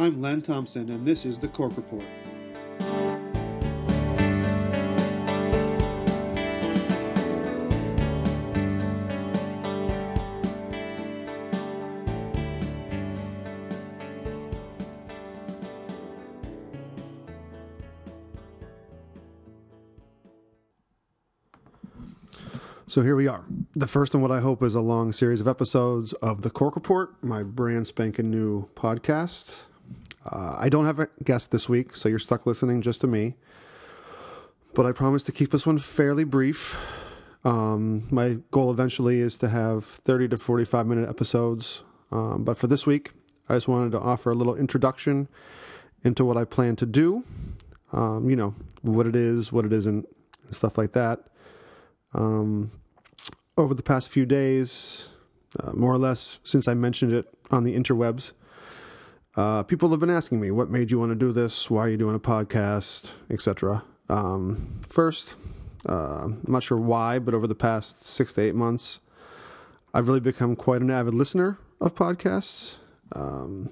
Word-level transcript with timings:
I'm 0.00 0.22
Lenn 0.22 0.40
Thompson, 0.40 0.88
and 0.88 1.04
this 1.04 1.26
is 1.26 1.38
the 1.38 1.48
Cork 1.48 1.76
Report. 1.76 2.02
So 22.86 23.02
here 23.02 23.14
we 23.14 23.28
are. 23.28 23.44
The 23.74 23.86
first 23.86 24.14
in 24.14 24.22
what 24.22 24.30
I 24.30 24.40
hope 24.40 24.62
is 24.62 24.74
a 24.74 24.80
long 24.80 25.12
series 25.12 25.42
of 25.42 25.46
episodes 25.46 26.14
of 26.14 26.40
the 26.40 26.48
Cork 26.48 26.74
Report, 26.74 27.22
my 27.22 27.42
brand 27.42 27.86
spanking 27.86 28.30
new 28.30 28.70
podcast. 28.74 29.66
Uh, 30.30 30.56
I 30.58 30.68
don't 30.68 30.84
have 30.84 31.00
a 31.00 31.08
guest 31.24 31.50
this 31.50 31.68
week, 31.68 31.96
so 31.96 32.08
you're 32.08 32.18
stuck 32.18 32.46
listening 32.46 32.82
just 32.82 33.00
to 33.00 33.06
me. 33.06 33.34
But 34.74 34.86
I 34.86 34.92
promise 34.92 35.24
to 35.24 35.32
keep 35.32 35.50
this 35.50 35.66
one 35.66 35.78
fairly 35.78 36.24
brief. 36.24 36.76
Um, 37.44 38.06
my 38.10 38.38
goal 38.50 38.70
eventually 38.70 39.20
is 39.20 39.36
to 39.38 39.48
have 39.48 39.84
30 39.84 40.28
to 40.28 40.36
45 40.36 40.86
minute 40.86 41.08
episodes. 41.08 41.82
Um, 42.12 42.44
but 42.44 42.56
for 42.56 42.66
this 42.66 42.86
week, 42.86 43.10
I 43.48 43.54
just 43.54 43.66
wanted 43.66 43.90
to 43.92 43.98
offer 43.98 44.30
a 44.30 44.34
little 44.34 44.54
introduction 44.54 45.28
into 46.04 46.24
what 46.24 46.36
I 46.36 46.44
plan 46.44 46.76
to 46.76 46.86
do. 46.86 47.24
Um, 47.92 48.30
you 48.30 48.36
know, 48.36 48.54
what 48.82 49.06
it 49.06 49.16
is, 49.16 49.52
what 49.52 49.64
it 49.64 49.72
isn't, 49.72 50.06
and 50.44 50.54
stuff 50.54 50.78
like 50.78 50.92
that. 50.92 51.20
Um, 52.14 52.70
over 53.56 53.74
the 53.74 53.82
past 53.82 54.08
few 54.08 54.24
days, 54.24 55.08
uh, 55.58 55.72
more 55.72 55.92
or 55.92 55.98
less 55.98 56.38
since 56.44 56.68
I 56.68 56.74
mentioned 56.74 57.12
it 57.12 57.26
on 57.50 57.64
the 57.64 57.76
interwebs, 57.76 58.32
uh, 59.36 59.62
people 59.62 59.90
have 59.90 60.00
been 60.00 60.10
asking 60.10 60.40
me, 60.40 60.50
"What 60.50 60.70
made 60.70 60.90
you 60.90 60.98
want 60.98 61.10
to 61.10 61.16
do 61.16 61.32
this? 61.32 61.70
Why 61.70 61.82
are 61.82 61.88
you 61.88 61.96
doing 61.96 62.14
a 62.16 62.20
podcast, 62.20 63.12
etc." 63.30 63.84
Um, 64.08 64.80
first, 64.88 65.36
uh, 65.88 66.24
I'm 66.24 66.42
not 66.48 66.62
sure 66.62 66.78
why, 66.78 67.18
but 67.18 67.34
over 67.34 67.46
the 67.46 67.54
past 67.54 68.04
six 68.04 68.32
to 68.34 68.42
eight 68.42 68.54
months, 68.54 69.00
I've 69.94 70.08
really 70.08 70.20
become 70.20 70.56
quite 70.56 70.82
an 70.82 70.90
avid 70.90 71.14
listener 71.14 71.58
of 71.80 71.94
podcasts. 71.94 72.76
Um, 73.12 73.70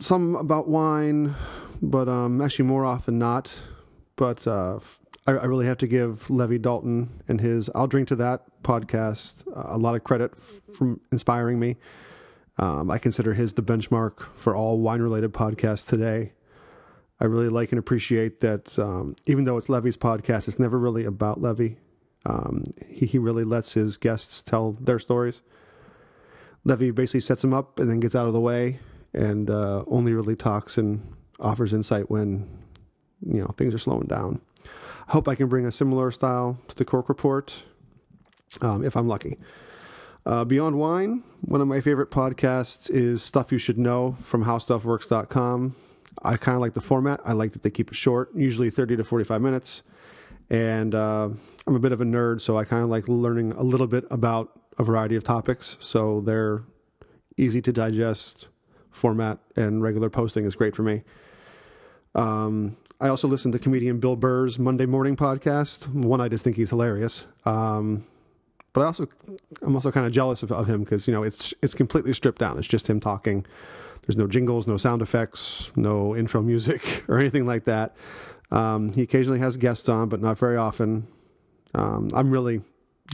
some 0.00 0.36
about 0.36 0.68
wine, 0.68 1.34
but 1.80 2.08
um, 2.08 2.40
actually 2.40 2.66
more 2.66 2.84
often 2.84 3.18
not. 3.18 3.62
But 4.16 4.46
uh, 4.46 4.80
I, 5.26 5.32
I 5.32 5.44
really 5.44 5.66
have 5.66 5.78
to 5.78 5.86
give 5.86 6.28
Levi 6.28 6.58
Dalton 6.58 7.22
and 7.26 7.40
his 7.40 7.70
"I'll 7.74 7.86
Drink 7.86 8.08
to 8.08 8.16
That" 8.16 8.42
podcast 8.62 9.46
uh, 9.56 9.74
a 9.74 9.78
lot 9.78 9.94
of 9.94 10.04
credit 10.04 10.32
f- 10.36 10.76
from 10.76 11.00
inspiring 11.10 11.58
me. 11.58 11.76
Um, 12.58 12.90
I 12.90 12.98
consider 12.98 13.34
his 13.34 13.54
the 13.54 13.62
benchmark 13.62 14.28
for 14.36 14.54
all 14.54 14.80
wine 14.80 15.00
related 15.00 15.32
podcasts 15.32 15.86
today. 15.86 16.32
I 17.20 17.24
really 17.24 17.48
like 17.48 17.72
and 17.72 17.78
appreciate 17.78 18.40
that 18.40 18.78
um, 18.78 19.16
even 19.26 19.44
though 19.44 19.56
it's 19.58 19.68
Levi's 19.68 19.96
podcast, 19.96 20.48
it's 20.48 20.58
never 20.58 20.78
really 20.78 21.04
about 21.04 21.40
Levi. 21.40 21.74
Um, 22.26 22.64
he, 22.88 23.06
he 23.06 23.18
really 23.18 23.44
lets 23.44 23.74
his 23.74 23.96
guests 23.96 24.42
tell 24.42 24.72
their 24.72 24.98
stories. 24.98 25.42
Levi 26.64 26.90
basically 26.90 27.20
sets 27.20 27.42
them 27.42 27.54
up 27.54 27.78
and 27.78 27.90
then 27.90 28.00
gets 28.00 28.14
out 28.14 28.26
of 28.26 28.32
the 28.32 28.40
way 28.40 28.80
and 29.14 29.50
uh, 29.50 29.84
only 29.86 30.12
really 30.12 30.36
talks 30.36 30.76
and 30.76 31.00
offers 31.40 31.72
insight 31.72 32.10
when 32.10 32.48
you 33.24 33.40
know 33.40 33.54
things 33.56 33.74
are 33.74 33.78
slowing 33.78 34.06
down. 34.06 34.40
I 35.08 35.12
hope 35.12 35.28
I 35.28 35.34
can 35.34 35.48
bring 35.48 35.64
a 35.64 35.72
similar 35.72 36.10
style 36.10 36.58
to 36.68 36.76
the 36.76 36.84
Cork 36.84 37.08
Report 37.08 37.64
um, 38.60 38.84
if 38.84 38.96
I'm 38.96 39.08
lucky. 39.08 39.38
Uh, 40.28 40.44
Beyond 40.44 40.78
Wine, 40.78 41.22
one 41.40 41.62
of 41.62 41.68
my 41.68 41.80
favorite 41.80 42.10
podcasts 42.10 42.90
is 42.90 43.22
Stuff 43.22 43.50
You 43.50 43.56
Should 43.56 43.78
Know 43.78 44.12
from 44.20 44.44
HowStuffWorks.com. 44.44 45.74
I 46.22 46.36
kind 46.36 46.54
of 46.54 46.60
like 46.60 46.74
the 46.74 46.82
format. 46.82 47.20
I 47.24 47.32
like 47.32 47.52
that 47.52 47.62
they 47.62 47.70
keep 47.70 47.88
it 47.88 47.94
short, 47.94 48.28
usually 48.34 48.68
30 48.68 48.98
to 48.98 49.04
45 49.04 49.40
minutes. 49.40 49.82
And 50.50 50.94
uh, 50.94 51.30
I'm 51.66 51.74
a 51.74 51.78
bit 51.78 51.92
of 51.92 52.02
a 52.02 52.04
nerd, 52.04 52.42
so 52.42 52.58
I 52.58 52.64
kind 52.64 52.82
of 52.82 52.90
like 52.90 53.08
learning 53.08 53.52
a 53.52 53.62
little 53.62 53.86
bit 53.86 54.04
about 54.10 54.52
a 54.76 54.84
variety 54.84 55.16
of 55.16 55.24
topics. 55.24 55.78
So 55.80 56.20
their 56.20 56.62
easy 57.38 57.62
to 57.62 57.72
digest 57.72 58.48
format, 58.90 59.38
and 59.56 59.82
regular 59.82 60.10
posting 60.10 60.44
is 60.44 60.54
great 60.54 60.76
for 60.76 60.82
me. 60.82 61.04
Um, 62.14 62.76
I 63.00 63.08
also 63.08 63.28
listen 63.28 63.50
to 63.52 63.58
comedian 63.58 63.98
Bill 63.98 64.14
Burr's 64.14 64.58
Monday 64.58 64.84
Morning 64.84 65.16
podcast. 65.16 65.88
One, 65.88 66.20
I 66.20 66.28
just 66.28 66.44
think 66.44 66.56
he's 66.56 66.68
hilarious. 66.68 67.26
Um, 67.46 68.04
but 68.72 68.82
I 68.82 68.84
also, 68.84 69.08
I'm 69.62 69.74
also 69.74 69.90
kind 69.90 70.06
of 70.06 70.12
jealous 70.12 70.42
of, 70.42 70.52
of 70.52 70.68
him 70.68 70.84
because 70.84 71.06
you 71.08 71.14
know 71.14 71.22
it's 71.22 71.54
it's 71.62 71.74
completely 71.74 72.12
stripped 72.12 72.38
down. 72.38 72.58
It's 72.58 72.68
just 72.68 72.88
him 72.88 73.00
talking. 73.00 73.46
There's 74.06 74.16
no 74.16 74.26
jingles, 74.26 74.66
no 74.66 74.76
sound 74.76 75.02
effects, 75.02 75.70
no 75.76 76.16
intro 76.16 76.42
music 76.42 77.04
or 77.08 77.18
anything 77.18 77.46
like 77.46 77.64
that. 77.64 77.94
Um, 78.50 78.92
he 78.92 79.02
occasionally 79.02 79.40
has 79.40 79.56
guests 79.56 79.88
on, 79.88 80.08
but 80.08 80.22
not 80.22 80.38
very 80.38 80.56
often. 80.56 81.06
Um, 81.74 82.10
I'm 82.14 82.30
really 82.30 82.62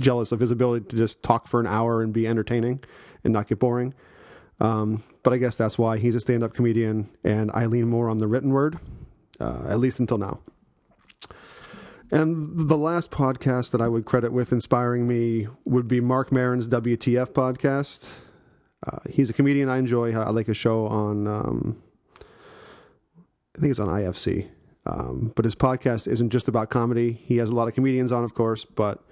jealous 0.01 0.33
of 0.33 0.41
his 0.41 0.51
ability 0.51 0.87
to 0.87 0.97
just 0.97 1.23
talk 1.23 1.49
for 1.49 1.61
an 1.61 1.67
hour 1.67 2.03
and 2.03 2.13
be 2.13 2.27
entertaining 2.27 2.81
and 3.25 3.33
not 3.33 3.49
get 3.49 3.59
boring. 3.59 3.95
Um, 4.61 5.03
but 5.23 5.33
I 5.33 5.39
guess 5.39 5.57
that's 5.57 5.79
why 5.79 5.99
he's 5.99 6.15
a 6.15 6.21
stand 6.21 6.45
up 6.45 6.55
comedian 6.55 7.09
and 7.25 7.51
I 7.53 7.67
lean 7.67 7.89
more 7.89 8.09
on 8.09 8.19
the 8.19 8.29
written 8.29 8.51
word, 8.53 8.79
uh, 9.41 9.67
at 9.69 9.79
least 9.81 9.99
until 9.99 10.19
now. 10.19 10.41
And 12.15 12.69
the 12.69 12.77
last 12.77 13.11
podcast 13.11 13.73
that 13.73 13.81
I 13.81 13.89
would 13.89 14.05
credit 14.05 14.33
with 14.33 14.53
inspiring 14.53 15.09
me 15.09 15.49
would 15.65 15.89
be 15.89 16.01
Marc 16.01 16.31
Maron's 16.31 16.69
WTF 16.69 17.33
podcast. 17.33 18.19
Uh, 18.87 19.01
he's 19.11 19.31
a 19.31 19.33
comedian 19.33 19.69
I 19.69 19.79
enjoy. 19.79 20.15
I 20.15 20.31
like 20.31 20.47
his 20.47 20.57
show 20.57 20.87
on, 20.87 21.27
um, 21.27 21.83
I 22.21 23.61
think 23.61 23.73
it's 23.73 23.81
on 23.81 23.89
IFC. 23.89 24.47
Um, 24.87 25.33
but 25.35 25.45
his 25.45 25.57
podcast 25.57 26.07
isn't 26.07 26.31
just 26.31 26.47
about 26.47 26.71
comedy. 26.71 27.15
He 27.15 27.39
has 27.39 27.49
a 27.49 27.55
lot 27.57 27.67
of 27.67 27.75
comedians 27.75 28.13
on, 28.13 28.23
of 28.23 28.33
course, 28.33 28.65
but 28.65 29.03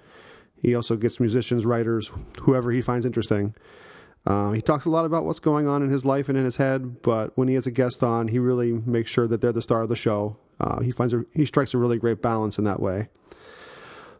he 0.61 0.73
also 0.73 0.95
gets 0.95 1.19
musicians, 1.19 1.65
writers, 1.65 2.09
whoever 2.43 2.71
he 2.71 2.81
finds 2.81 3.05
interesting. 3.05 3.53
Um, 4.25 4.53
he 4.53 4.61
talks 4.61 4.85
a 4.85 4.89
lot 4.89 5.03
about 5.03 5.25
what's 5.25 5.41
going 5.41 5.67
on 5.67 5.83
in 5.83 5.89
his 5.89 6.05
life 6.05 6.29
and 6.29 6.37
in 6.37 6.45
his 6.45 6.55
head, 6.55 7.01
but 7.01 7.37
when 7.37 7.49
he 7.49 7.55
has 7.55 7.67
a 7.67 7.71
guest 7.71 8.01
on, 8.01 8.29
he 8.29 8.39
really 8.39 8.71
makes 8.71 9.11
sure 9.11 9.27
that 9.27 9.41
they're 9.41 9.51
the 9.51 9.61
star 9.61 9.81
of 9.81 9.89
the 9.89 9.97
show. 9.97 10.37
Uh, 10.59 10.81
he 10.81 10.91
finds 10.91 11.13
a, 11.13 11.25
he 11.33 11.45
strikes 11.45 11.73
a 11.73 11.77
really 11.77 11.97
great 11.97 12.21
balance 12.21 12.57
in 12.57 12.63
that 12.63 12.79
way. 12.79 13.09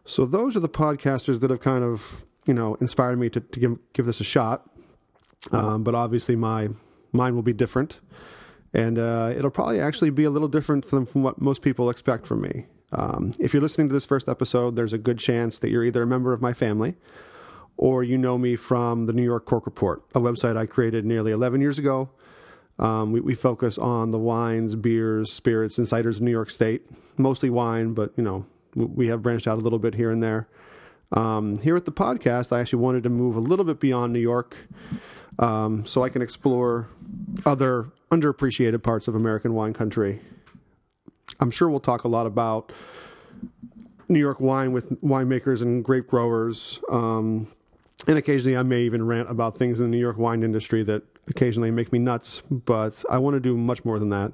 So 0.04 0.26
those 0.26 0.56
are 0.56 0.60
the 0.60 0.68
podcasters 0.68 1.40
that 1.40 1.50
have 1.50 1.60
kind 1.60 1.84
of 1.84 2.24
you 2.46 2.54
know 2.54 2.74
inspired 2.76 3.18
me 3.18 3.30
to, 3.30 3.40
to 3.40 3.60
give 3.60 3.78
give 3.92 4.06
this 4.06 4.20
a 4.20 4.24
shot. 4.24 4.68
Um, 5.52 5.84
but 5.84 5.94
obviously, 5.94 6.36
my 6.36 6.68
mine 7.12 7.34
will 7.34 7.42
be 7.42 7.52
different, 7.52 8.00
and 8.72 8.98
uh, 8.98 9.32
it'll 9.36 9.50
probably 9.50 9.80
actually 9.80 10.10
be 10.10 10.24
a 10.24 10.30
little 10.30 10.48
different 10.48 10.84
from, 10.84 11.06
from 11.06 11.22
what 11.22 11.40
most 11.40 11.62
people 11.62 11.90
expect 11.90 12.26
from 12.26 12.40
me. 12.40 12.66
Um, 12.92 13.34
if 13.38 13.52
you're 13.52 13.62
listening 13.62 13.88
to 13.88 13.94
this 13.94 14.06
first 14.06 14.28
episode, 14.28 14.76
there's 14.76 14.92
a 14.92 14.98
good 14.98 15.18
chance 15.18 15.58
that 15.58 15.70
you're 15.70 15.84
either 15.84 16.02
a 16.02 16.06
member 16.06 16.32
of 16.32 16.40
my 16.40 16.52
family 16.52 16.94
or 17.76 18.02
you 18.02 18.16
know 18.16 18.38
me 18.38 18.56
from 18.56 19.06
the 19.06 19.12
New 19.12 19.22
York 19.22 19.46
Cork 19.46 19.66
Report, 19.66 20.02
a 20.14 20.20
website 20.20 20.56
I 20.56 20.66
created 20.66 21.04
nearly 21.04 21.32
11 21.32 21.60
years 21.60 21.78
ago. 21.78 22.10
Um, 22.78 23.12
we, 23.12 23.20
we, 23.20 23.34
focus 23.34 23.78
on 23.78 24.10
the 24.10 24.18
wines, 24.18 24.74
beers, 24.74 25.32
spirits, 25.32 25.78
and 25.78 25.86
ciders 25.86 26.16
of 26.16 26.22
New 26.22 26.32
York 26.32 26.50
State, 26.50 26.82
mostly 27.16 27.48
wine, 27.48 27.94
but 27.94 28.12
you 28.16 28.24
know 28.24 28.46
we 28.74 29.06
have 29.08 29.22
branched 29.22 29.46
out 29.46 29.58
a 29.58 29.60
little 29.60 29.78
bit 29.78 29.94
here 29.94 30.10
and 30.10 30.22
there. 30.22 30.48
Um, 31.12 31.58
here 31.58 31.76
at 31.76 31.84
the 31.84 31.92
podcast, 31.92 32.50
I 32.52 32.60
actually 32.60 32.80
wanted 32.80 33.04
to 33.04 33.10
move 33.10 33.36
a 33.36 33.40
little 33.40 33.64
bit 33.64 33.78
beyond 33.78 34.12
New 34.12 34.18
York, 34.18 34.56
um, 35.38 35.86
so 35.86 36.02
I 36.02 36.08
can 36.08 36.20
explore 36.20 36.88
other 37.46 37.90
underappreciated 38.10 38.82
parts 38.82 39.06
of 39.06 39.14
American 39.14 39.54
wine 39.54 39.72
country. 39.72 40.20
I'm 41.40 41.50
sure 41.50 41.68
we'll 41.68 41.80
talk 41.80 42.04
a 42.04 42.08
lot 42.08 42.26
about 42.26 42.72
New 44.08 44.20
York 44.20 44.40
wine 44.40 44.72
with 44.72 45.00
winemakers 45.02 45.62
and 45.62 45.84
grape 45.84 46.06
growers. 46.06 46.80
Um, 46.90 47.48
and 48.06 48.18
occasionally 48.18 48.56
I 48.56 48.62
may 48.62 48.82
even 48.82 49.06
rant 49.06 49.30
about 49.30 49.56
things 49.56 49.80
in 49.80 49.86
the 49.86 49.90
New 49.90 50.00
York 50.00 50.18
wine 50.18 50.42
industry 50.42 50.82
that 50.84 51.02
occasionally 51.28 51.70
make 51.70 51.92
me 51.92 51.98
nuts, 51.98 52.42
but 52.50 53.04
I 53.10 53.18
want 53.18 53.34
to 53.34 53.40
do 53.40 53.56
much 53.56 53.84
more 53.84 53.98
than 53.98 54.10
that. 54.10 54.32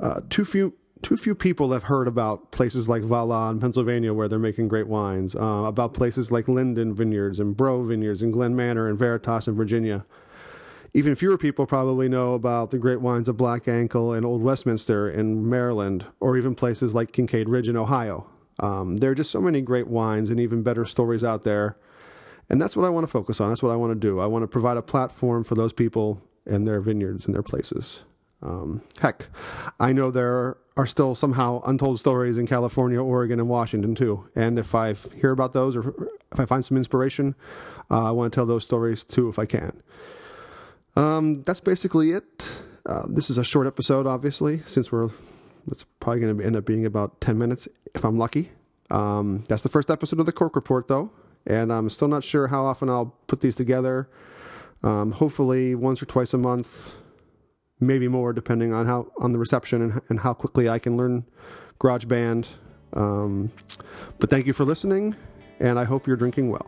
Uh, 0.00 0.20
too 0.28 0.44
few 0.44 0.74
too 1.02 1.16
few 1.18 1.34
people 1.34 1.70
have 1.72 1.84
heard 1.84 2.08
about 2.08 2.50
places 2.50 2.88
like 2.88 3.02
Va 3.02 3.22
La 3.22 3.50
in 3.50 3.60
Pennsylvania 3.60 4.14
where 4.14 4.26
they're 4.26 4.38
making 4.38 4.68
great 4.68 4.86
wines, 4.86 5.36
uh, 5.36 5.64
about 5.66 5.92
places 5.92 6.32
like 6.32 6.48
Linden 6.48 6.94
Vineyards 6.94 7.38
and 7.38 7.54
Breaux 7.56 7.82
Vineyards 7.82 8.22
and 8.22 8.32
Glen 8.32 8.56
Manor 8.56 8.88
and 8.88 8.98
Veritas 8.98 9.46
in 9.46 9.54
Virginia. 9.54 10.06
Even 10.94 11.14
fewer 11.14 11.36
people 11.36 11.66
probably 11.66 12.08
know 12.08 12.34
about 12.34 12.70
the 12.70 12.78
great 12.78 13.00
wines 13.00 13.28
of 13.28 13.36
Black 13.36 13.68
Ankle 13.68 14.12
and 14.12 14.24
Old 14.24 14.42
Westminster 14.42 15.10
in 15.10 15.48
Maryland, 15.48 16.06
or 16.20 16.36
even 16.38 16.54
places 16.54 16.94
like 16.94 17.12
Kinkead 17.12 17.48
Ridge 17.48 17.68
in 17.68 17.76
Ohio. 17.76 18.30
Um, 18.60 18.98
there 18.98 19.10
are 19.10 19.14
just 19.14 19.32
so 19.32 19.40
many 19.40 19.60
great 19.60 19.88
wines 19.88 20.30
and 20.30 20.40
even 20.40 20.62
better 20.62 20.84
stories 20.84 21.24
out 21.24 21.42
there 21.42 21.76
and 22.48 22.60
that's 22.60 22.76
what 22.76 22.86
I 22.86 22.90
want 22.90 23.04
to 23.04 23.10
focus 23.10 23.40
on. 23.40 23.48
That's 23.48 23.62
what 23.62 23.72
I 23.72 23.76
want 23.76 23.92
to 23.92 23.98
do. 23.98 24.20
I 24.20 24.26
want 24.26 24.42
to 24.42 24.48
provide 24.48 24.76
a 24.76 24.82
platform 24.82 25.44
for 25.44 25.54
those 25.54 25.72
people 25.72 26.22
and 26.46 26.66
their 26.66 26.80
vineyards 26.80 27.26
and 27.26 27.34
their 27.34 27.42
places. 27.42 28.04
Um, 28.42 28.82
heck, 29.00 29.28
I 29.80 29.92
know 29.92 30.10
there 30.10 30.58
are 30.76 30.86
still 30.86 31.14
somehow 31.14 31.62
untold 31.66 31.98
stories 31.98 32.36
in 32.36 32.46
California, 32.46 33.02
Oregon, 33.02 33.40
and 33.40 33.48
Washington 33.48 33.94
too. 33.94 34.28
And 34.34 34.58
if 34.58 34.74
I 34.74 34.92
hear 34.92 35.30
about 35.30 35.52
those 35.52 35.76
or 35.76 36.10
if 36.32 36.40
I 36.40 36.44
find 36.44 36.64
some 36.64 36.76
inspiration, 36.76 37.34
uh, 37.90 38.08
I 38.08 38.10
want 38.10 38.32
to 38.32 38.36
tell 38.36 38.46
those 38.46 38.64
stories 38.64 39.02
too 39.02 39.28
if 39.28 39.38
I 39.38 39.46
can. 39.46 39.82
Um, 40.96 41.42
that's 41.42 41.60
basically 41.60 42.10
it. 42.10 42.62
Uh, 42.86 43.06
this 43.08 43.30
is 43.30 43.38
a 43.38 43.44
short 43.44 43.66
episode, 43.66 44.06
obviously, 44.06 44.58
since 44.60 44.92
we're 44.92 45.08
it's 45.70 45.84
probably 46.00 46.20
going 46.20 46.36
to 46.36 46.44
end 46.44 46.56
up 46.56 46.66
being 46.66 46.84
about 46.84 47.20
10 47.20 47.38
minutes 47.38 47.68
if 47.94 48.04
I'm 48.04 48.18
lucky. 48.18 48.52
Um, 48.90 49.44
that's 49.48 49.62
the 49.62 49.68
first 49.68 49.90
episode 49.90 50.20
of 50.20 50.26
the 50.26 50.32
Cork 50.32 50.54
Report, 50.54 50.88
though, 50.88 51.10
and 51.46 51.72
I'm 51.72 51.90
still 51.90 52.08
not 52.08 52.24
sure 52.24 52.48
how 52.48 52.64
often 52.64 52.88
I'll 52.88 53.16
put 53.26 53.40
these 53.40 53.56
together. 53.56 54.08
Um, 54.82 55.12
hopefully, 55.12 55.74
once 55.74 56.02
or 56.02 56.06
twice 56.06 56.34
a 56.34 56.38
month, 56.38 56.94
maybe 57.80 58.08
more, 58.08 58.32
depending 58.32 58.72
on 58.72 58.86
how 58.86 59.10
on 59.18 59.32
the 59.32 59.38
reception 59.38 59.82
and, 59.82 60.00
and 60.08 60.20
how 60.20 60.34
quickly 60.34 60.68
I 60.68 60.78
can 60.78 60.96
learn 60.96 61.24
GarageBand. 61.78 62.48
Um, 62.92 63.50
but 64.18 64.30
thank 64.30 64.46
you 64.46 64.52
for 64.52 64.64
listening, 64.64 65.16
and 65.58 65.78
I 65.78 65.84
hope 65.84 66.06
you're 66.06 66.16
drinking 66.16 66.50
well. 66.50 66.66